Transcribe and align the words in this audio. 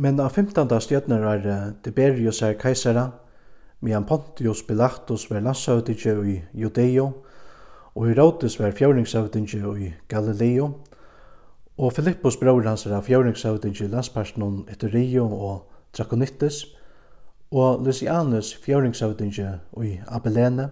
Men 0.00 0.16
av 0.16 0.30
15. 0.32 0.70
stjøtner 0.80 1.24
er 1.28 1.42
Tiberius 1.84 2.38
er 2.40 2.54
keisera, 2.56 3.02
medan 3.84 4.06
Pontius 4.08 4.62
Pilatus 4.64 5.26
var 5.28 5.42
landshøvdinge 5.44 6.14
i 6.24 6.36
Judeo, 6.56 7.10
og 7.92 8.06
Herodes 8.08 8.56
var 8.56 8.72
fjøringsøvdinge 8.78 9.60
i 9.76 9.90
Galileo, 10.08 10.70
og 11.76 11.92
Filippus 11.92 12.40
bror 12.40 12.64
hans 12.64 12.86
er 12.86 13.04
fjøringsøvdinge 13.04 13.84
i 13.84 13.90
landspersonen 13.92 14.64
Eterio 14.72 15.26
og 15.28 15.68
Draconitis, 15.92 16.62
og 17.52 17.84
Lysianus 17.84 18.54
fjøringsøvdinge 18.64 19.52
i 19.84 19.94
Abelene, 20.08 20.70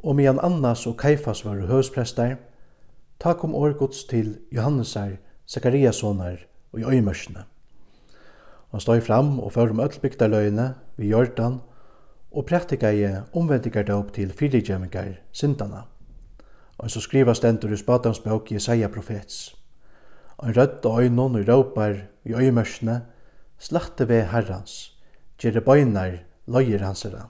og 0.00 0.16
medan 0.16 0.40
Annas 0.40 0.86
og 0.86 0.96
Kaifas 0.96 1.44
var 1.44 1.60
høvsprester, 1.68 2.38
ta 3.20 3.36
kom 3.36 3.54
årgods 3.54 4.06
til 4.08 4.38
Johannesar, 4.48 5.18
Zakariasonar 5.44 6.46
og 6.72 6.80
i 6.80 6.88
øymørsene. 6.96 7.44
Han 8.70 8.80
stod 8.80 9.00
fram 9.02 9.38
og 9.40 9.52
førte 9.52 9.74
om 9.74 9.80
ødelbygdarløyene 9.80 10.74
ved 10.96 11.06
Jordan 11.06 11.60
og 12.30 12.46
praktikade 12.46 13.24
omvendinger 13.34 14.02
til 14.14 14.32
fyrigjevingar 14.32 15.16
syndana. 15.32 15.82
Og 16.78 16.90
så 16.90 17.00
skriva 17.00 17.34
stendur 17.34 17.72
i 17.72 17.76
Spadans 17.76 18.20
bøk 18.20 18.52
Jesaja 18.52 18.88
profets. 18.88 19.56
Han 20.42 20.56
rødt 20.56 20.86
og 20.86 21.02
øynon 21.02 21.36
og 21.36 21.48
råpar 21.48 21.96
i 22.24 22.32
øyemørsene, 22.32 23.02
slakte 23.58 24.08
ved 24.08 24.22
herrans, 24.30 24.96
gjerre 25.38 25.60
bøynar 25.60 26.22
løyer 26.46 26.84
hansara. 26.84 27.26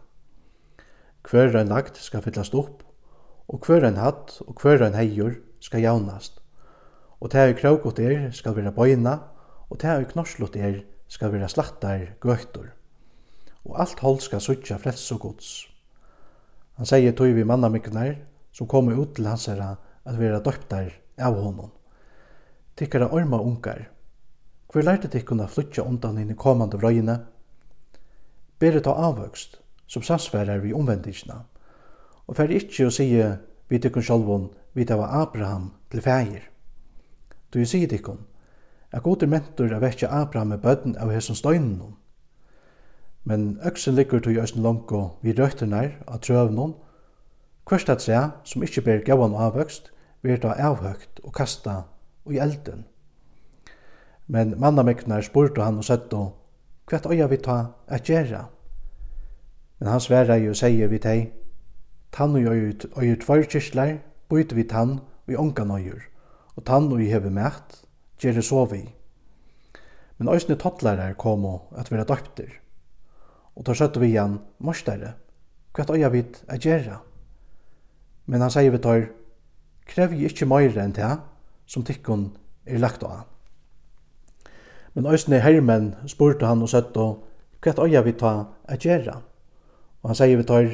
Hver 1.30 1.56
en 1.56 1.72
lagt 1.72 1.96
skal 1.98 2.22
fyllast 2.22 2.54
opp, 2.54 2.84
og 3.48 3.66
hver 3.66 3.88
en 3.88 3.98
hatt 3.98 4.38
og 4.46 4.60
hver 4.62 4.84
en 4.86 4.94
heier 4.94 5.40
skal 5.60 5.80
jaunast. 5.80 6.38
Og 7.20 7.32
det 7.32 7.40
er 7.40 7.98
er 7.98 8.30
skal 8.30 8.56
vera 8.56 8.70
bøyna, 8.70 9.18
og 9.70 9.80
det 9.80 9.90
er 9.90 10.04
er 10.56 10.84
skal 11.10 11.32
vera 11.34 11.50
slattar 11.50 12.06
gøttur, 12.22 12.70
og 13.66 13.76
alt 13.82 14.00
hold 14.04 14.22
skal 14.22 14.42
suttja 14.42 14.78
frels 14.78 15.08
og 15.14 15.24
gods. 15.26 15.50
Han 16.78 16.88
sier 16.88 17.12
tog 17.12 17.34
vi 17.34 17.44
mannamiknar 17.44 18.14
som 18.54 18.68
kom 18.70 18.88
ut 18.88 19.16
til 19.16 19.28
hans 19.28 19.48
herra 19.50 19.74
at 20.06 20.18
vera 20.18 20.40
døptar 20.40 20.94
av 21.20 21.36
honom. 21.36 21.72
Tikkara 22.78 23.10
orma 23.12 23.40
ungar, 23.42 23.88
hver 24.70 24.86
lærte 24.86 25.10
tikkuna 25.10 25.48
flytja 25.50 25.84
undan 25.84 26.18
inn 26.22 26.30
i 26.32 26.38
komande 26.38 26.78
vrøyene, 26.80 27.18
beret 28.62 28.86
av 28.86 29.02
avvøkst, 29.10 29.58
som 29.90 30.06
samsvarar 30.06 30.62
vi 30.62 30.72
omvendingsna, 30.76 31.42
og 32.30 32.38
fer 32.38 32.54
ikkje 32.54 32.86
å 32.86 32.94
sige 32.94 33.28
vi 33.68 33.82
tikkun 33.82 34.06
sjolvun 34.06 34.48
vi 34.78 34.86
tava 34.86 35.10
Abraham 35.18 35.72
til 35.90 36.04
fægir. 36.04 36.44
Du 37.50 37.58
sier 37.66 37.90
tikkun, 37.90 38.22
at 38.92 39.02
god 39.02 39.22
er 39.22 39.30
mentor 39.30 39.74
av 39.74 39.82
vekja 39.82 40.08
Abraham 40.10 40.54
med 40.54 40.62
bøtten 40.62 40.96
av 40.98 41.10
hesson 41.14 41.38
støynene. 41.38 41.94
Men 43.24 43.60
øksen 43.66 43.94
ligger 43.94 44.18
til 44.18 44.38
jøsen 44.38 44.62
langko 44.62 45.02
vi 45.22 45.34
røytene 45.36 45.82
av 46.06 46.22
trøvnene, 46.24 46.74
Kvørst 47.70 47.90
at 47.92 48.02
seg, 48.02 48.32
som 48.42 48.64
ikkje 48.66 48.82
ber 48.82 49.02
gavan 49.06 49.36
avvøkst, 49.38 49.92
vir 50.26 50.40
ta 50.42 50.56
avhøgt 50.58 51.20
og 51.22 51.30
kasta 51.36 51.74
og 52.26 52.32
i 52.34 52.40
elden. 52.42 52.80
Men 54.26 54.56
mannameknar 54.58 55.22
spurte 55.22 55.62
han 55.62 55.78
og 55.78 55.86
søtto, 55.86 56.22
kvett 56.90 57.06
øya 57.06 57.28
vi 57.30 57.38
ta 57.38 57.58
at 57.86 58.10
gjerra? 58.10 58.48
Men 59.78 59.92
han 59.92 60.02
sverra 60.02 60.36
jo 60.42 60.54
sier 60.54 60.90
vi 60.90 60.98
tei, 60.98 61.30
tann 62.10 62.34
og 62.34 62.50
øyur 62.50 63.22
tvær 63.22 63.46
kyrslær, 63.46 64.00
byt 64.26 64.56
vi 64.56 64.66
tann 64.66 64.98
og 64.98 65.30
i 65.30 65.38
ongan 65.38 65.70
øyur, 65.70 66.02
og 66.56 66.66
tann 66.66 66.90
og 66.90 67.02
i 67.02 67.08
heve 67.12 67.30
mætt, 67.30 67.84
gjerne 68.20 68.42
så 68.44 68.64
vi. 68.70 68.82
Men 70.18 70.28
òsne 70.28 70.58
tattlærer 70.60 71.16
kom 71.20 71.46
og 71.48 71.72
at 71.80 71.90
vera 71.92 72.04
døpter. 72.04 72.52
Og 73.56 73.64
tar 73.64 73.78
søtte 73.78 74.00
vi 74.02 74.12
igjen, 74.12 74.38
morsdere, 74.60 75.14
hva 75.74 75.86
øya 75.94 76.10
vit 76.12 76.42
er 76.48 76.60
gjerra? 76.60 77.00
Men 78.26 78.44
han 78.44 78.52
sier 78.52 78.72
vi 78.72 78.82
tar, 78.82 79.08
krev 79.88 80.14
jeg 80.14 80.30
ikkje 80.30 80.48
meire 80.50 80.84
enn 80.84 80.94
det 80.94 81.10
som 81.70 81.84
tikkun 81.86 82.30
er 82.66 82.82
lagt 82.82 83.02
av. 83.06 83.24
Men 84.94 85.08
òsne 85.08 85.40
hermen 85.42 85.94
spurte 86.10 86.46
han 86.46 86.62
og 86.62 86.70
søtte, 86.70 87.06
hva 87.60 87.86
øya 87.86 88.02
vit 88.06 88.20
ta 88.20 88.34
er 88.68 88.80
gjerra? 88.80 89.20
Og 90.02 90.12
han 90.12 90.18
sier 90.18 90.38
vi 90.40 90.46
tar, 90.48 90.68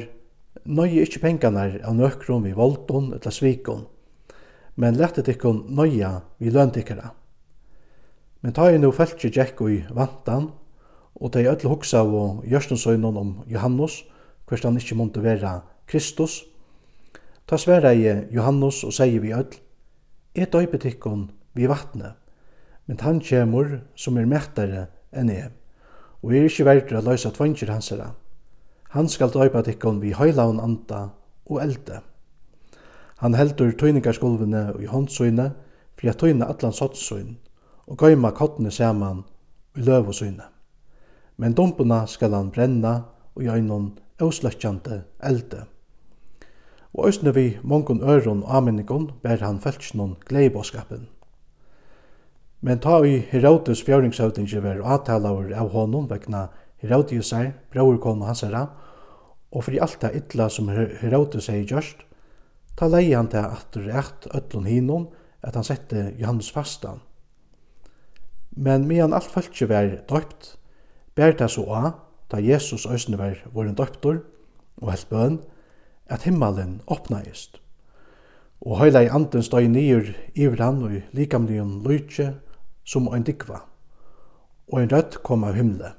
nøye 0.67 1.05
ikkje 1.05 1.21
pengarnar 1.23 1.77
av 1.87 1.95
nøkron 1.95 2.43
vi 2.43 2.55
voldon 2.57 3.13
eller 3.15 3.33
svikon, 3.33 3.85
men 4.75 4.97
lette 4.99 5.23
tikkun 5.25 5.63
nøya 5.73 6.17
vi 6.41 6.51
løntikkara. 6.53 7.13
Men 8.47 8.53
ta 8.55 8.69
i 8.71 8.77
nu 8.79 8.93
fæltje 8.95 9.27
Jack 9.35 9.59
i 9.61 9.81
vantan, 9.91 10.45
og 11.15 11.33
de 11.33 11.41
öll 11.51 11.67
hugsa 11.67 11.99
av 11.99 12.45
gjørstensøgnon 12.47 13.17
om 13.19 13.31
Johannes, 13.51 14.05
hvers 14.47 14.61
han 14.63 14.77
ikkje 14.79 14.95
måtte 14.95 15.19
vera 15.19 15.65
Kristus. 15.83 16.45
Ta 17.43 17.57
sværa 17.59 17.91
i 17.91 18.05
Johannes 18.31 18.85
og 18.87 18.93
sier 18.95 19.19
vi 19.19 19.33
öll, 19.35 19.57
et 20.33 20.53
døype 20.53 20.79
vi 21.53 21.67
vatne, 21.67 22.13
men 22.85 22.99
han 23.01 23.19
kjemur 23.19 23.81
som 23.95 24.17
er 24.17 24.25
mettare 24.25 24.85
enn 25.11 25.27
jeg, 25.27 25.51
og 26.23 26.31
er 26.31 26.47
ikkje 26.47 26.65
verdur 26.65 26.99
at 27.01 27.03
løysa 27.03 27.31
tvangir 27.35 27.67
hans 27.67 27.89
herra. 27.89 28.13
Han 28.95 29.09
skal 29.09 29.27
døype 29.27 29.61
tikkon 29.61 29.99
vi 29.99 30.13
høylaun 30.13 30.63
anda 30.63 31.09
og 31.49 31.59
elde.» 31.61 31.99
Han 33.17 33.35
heldur 33.35 33.75
tøyningarskolvene 33.75 34.73
og 34.73 34.83
i 34.83 34.87
håndsøyne, 34.87 35.51
fri 35.99 36.07
at 36.07 36.17
tøyne 36.21 36.47
atlan 36.47 36.71
sottsøyne, 36.71 37.35
og 37.87 37.97
gøyma 37.97 38.33
kottene 38.35 38.71
saman 38.71 39.23
i 39.77 39.85
løv 39.87 40.11
og 40.11 40.15
syne. 40.15 40.49
Men 41.37 41.53
dumpuna 41.53 42.05
skal 42.05 42.33
han 42.33 42.51
brenna 42.51 42.93
og 43.35 43.43
gjøynon 43.45 43.91
ausløkkjande 44.21 45.03
elde. 45.23 45.65
Og 46.93 47.11
òsne 47.11 47.33
vi 47.35 47.57
mongon 47.63 48.01
øron 48.01 48.43
og 48.43 48.55
aminningon 48.57 49.11
ber 49.23 49.43
han 49.43 49.61
feltsnån 49.61 50.17
gleibåskapen. 50.25 51.07
Men 52.61 52.79
ta 52.79 53.03
i 53.05 53.19
Herodes 53.29 53.83
fjøringshøvdingi 53.85 54.63
ver 54.63 54.81
avtalaur 54.81 55.51
av 55.53 55.69
honom 55.69 56.07
vegna 56.09 56.47
Herodiusar, 56.81 57.51
brorkon 57.73 58.21
og 58.21 58.31
hansara, 58.31 58.65
og 59.51 59.63
fri 59.63 59.77
alt 59.81 60.01
det 60.01 60.13
illa 60.17 60.49
som 60.49 60.69
Herodes 60.69 61.47
hei 61.53 61.63
gjørst, 61.65 62.01
ta 62.77 62.89
leie 62.89 63.15
han 63.15 63.29
til 63.29 63.45
at 63.45 63.77
rett 63.85 64.27
ötlun 64.33 64.67
hinon 64.69 65.07
at 65.41 65.55
han 65.55 65.65
sette 65.65 66.11
Johannes 66.17 66.49
fastan, 66.53 66.99
Men 68.57 68.87
medan 68.89 69.13
alt 69.13 69.29
fólki 69.29 69.67
var 69.69 69.91
døypt, 70.09 70.55
bær 71.13 71.35
det 71.37 71.51
så 71.53 71.61
av, 71.69 71.91
da 72.31 72.39
Jesus 72.41 72.87
øysene 72.89 73.19
var 73.19 73.37
våren 73.53 73.77
døyptor 73.77 74.23
og 74.81 74.89
helt 74.91 75.09
bøn, 75.09 75.37
at 76.09 76.25
himmelen 76.25 76.81
åpnaist. 76.87 77.61
Og 78.65 78.79
høyla 78.81 79.03
i 79.05 79.11
anden 79.13 79.45
støy 79.45 79.69
nyer 79.69 80.09
iver 80.33 80.63
han 80.63 80.81
og 80.83 80.97
likamlion 81.13 81.83
lujtje 81.85 82.31
som 82.81 83.11
ein 83.13 83.27
dikva, 83.27 83.61
og 84.73 84.81
ein 84.81 84.91
rødt 84.91 85.21
kom 85.23 85.45
av 85.45 85.53
himle. 85.53 85.93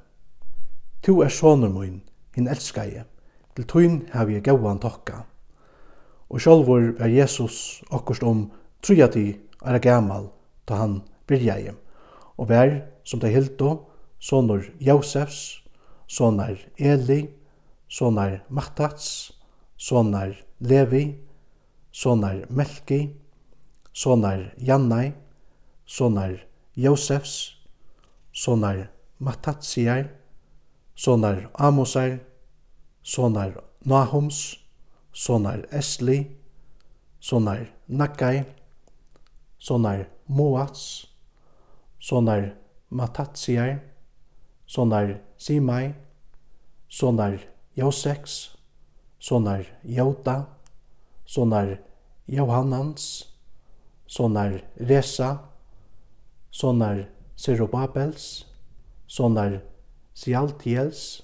Tu 1.02 1.14
er 1.22 1.30
sonur 1.30 1.70
mun, 1.70 2.02
hin 2.34 2.50
elskaje, 2.50 3.04
til 3.54 3.70
tuin 3.70 4.00
hef 4.12 4.34
jeg 4.34 4.42
gauan 4.42 4.82
tokka. 4.82 5.22
Og 6.28 6.42
sjálfur 6.42 6.96
er 6.98 7.14
Jesus 7.14 7.84
okkurst 7.90 8.26
om 8.26 8.48
trujati 8.82 9.30
er 9.62 9.78
gamal, 9.78 10.32
da 10.66 10.82
han 10.82 11.02
byrjaði 11.26 11.78
og 12.38 12.48
vær, 12.48 12.80
som 13.04 13.20
det 13.20 13.32
hildo, 13.34 13.88
sonur 14.18 14.62
Josefs, 14.80 15.62
sonar 16.06 16.56
Eli, 16.78 17.28
sonar 17.88 18.40
Mattats, 18.48 19.32
sonar 19.76 20.34
Levi, 20.60 21.16
sonar 21.92 22.44
Melki, 22.50 23.14
sonar 23.92 24.52
Jannai, 24.58 25.12
sonar 25.86 26.38
Josefs, 26.76 27.56
sonar 28.32 28.88
Mattatsiar, 29.18 30.08
sonar 30.94 31.50
Amosar, 31.54 32.20
sonar 33.02 33.52
Nahums, 33.84 34.58
sonar 35.12 35.66
Esli, 35.72 36.36
sonar 37.20 37.66
Nakkai, 37.88 38.44
sonar 39.58 40.06
Moats, 40.28 41.07
sonar 41.98 42.54
Matatsiar, 42.90 43.80
sonar 44.66 45.20
Simai, 45.38 45.94
sonar 46.88 47.38
Joseks, 47.76 48.56
sonar 49.18 49.66
Jota, 49.84 50.46
sonar 51.26 51.78
Johannans, 52.28 53.24
sonar 54.06 54.62
Resa, 54.80 55.42
sonar 56.50 57.08
Zerubabels, 57.36 58.44
sonar 59.06 59.62
Sialtiels, 60.14 61.22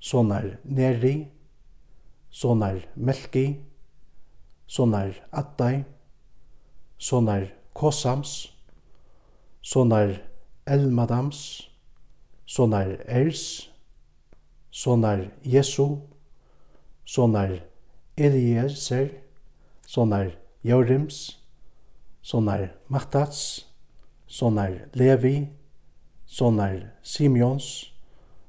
sonar 0.00 0.58
Neri, 0.64 1.30
sonar 2.30 2.76
Melki, 2.96 3.60
sonar 4.66 5.14
Attai, 5.32 5.84
sonar 6.98 7.48
Kosams, 7.74 8.53
sonar 9.64 10.20
Elmadams, 10.66 11.70
sonar 12.44 12.98
Ers, 13.08 13.70
sonar 14.70 15.30
Jesu, 15.42 16.02
sonar 17.06 17.50
Eliezer, 18.14 19.10
sonar 19.86 20.32
Jorims, 20.62 21.38
sonar 22.20 22.74
Mattats, 22.90 23.64
sonar 24.26 24.90
Levi, 24.92 25.48
sonar 26.26 26.92
Simeons, 27.02 27.90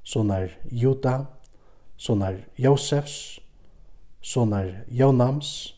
sonar 0.04 0.50
Juda, 0.70 1.30
sonar 1.96 2.44
Josefs, 2.58 3.40
sonar 4.20 4.84
Jonams, 4.92 5.72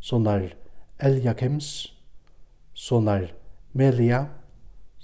sonar 0.00 0.54
Eliakims, 1.00 1.90
sonar 2.72 3.32
Melia, 3.74 4.30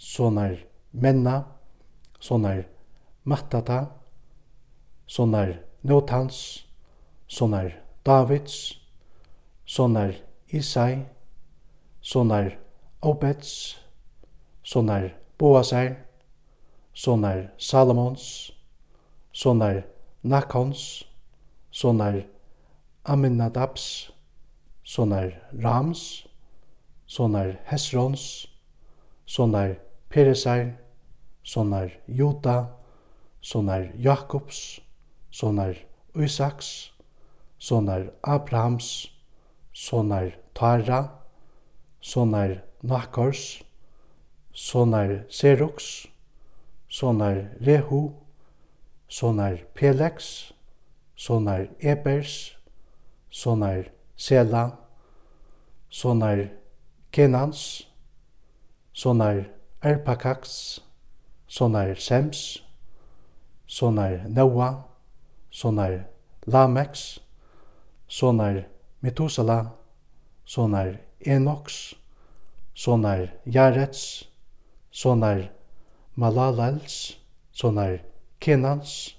sånar 0.03 0.59
menna, 0.91 1.45
sånar 2.19 2.67
mattata, 3.23 3.87
sånar 5.07 5.63
notans, 5.81 6.67
sånar 7.27 7.83
Davids, 8.05 8.75
sånar 9.65 10.15
Isai, 10.49 11.07
sånar 12.01 12.59
Obeds, 13.01 13.77
sånar 14.63 15.15
boasar, 15.39 15.97
sånar 16.93 17.53
Salomons, 17.59 18.51
sånar 19.33 19.87
Nakons, 20.23 21.05
sånar 21.71 22.27
Aminadabs, 23.05 24.11
sånar 24.83 25.43
Rams, 25.53 26.27
sånar 27.07 27.61
Hesrons, 27.65 28.47
sånar 29.27 29.92
Peresar, 30.13 30.77
sonar 31.43 31.91
Juda, 32.07 32.69
sonar 33.41 33.91
Jakobs, 33.99 34.79
sonar 35.31 35.75
Isaks, 36.15 36.91
sonar 37.59 38.13
Abrahams, 38.23 39.09
sonar 39.73 40.35
Tara, 40.53 41.11
sonar 42.03 42.63
Nakors, 42.85 43.63
sonar 44.53 45.25
Serox, 45.31 46.07
sonar 46.91 47.57
Rehu, 47.59 48.13
sonar 49.09 49.57
Pelex, 49.75 50.53
sonar 51.17 51.69
Ebers, 51.81 52.55
sonar 53.31 53.87
Sela, 54.19 54.77
sonar 55.89 56.51
Kenans, 57.11 57.87
sonar 58.93 59.62
Erpakax, 59.83 60.79
sonar 61.49 61.97
Sems, 61.97 62.63
sonar 63.67 64.29
Noa, 64.29 64.85
sonar 65.51 66.07
Lamex, 66.47 67.19
sonar 68.07 68.67
Methuselah, 69.03 69.73
sonar 70.45 71.01
Enox, 71.27 71.95
sonar 72.75 73.33
Jarets, 73.45 74.25
sonar 74.93 75.51
Malalals, 76.17 77.17
sonar 77.51 77.99
Kenans, 78.41 79.15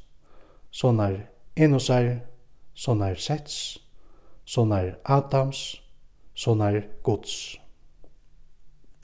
sonar 0.71 1.27
Enosar, 1.57 2.21
sonar 2.73 3.15
Sets, 3.17 3.79
sonar 4.45 4.95
Adams, 5.05 5.81
sonar 6.33 6.85
Guds. 7.03 7.57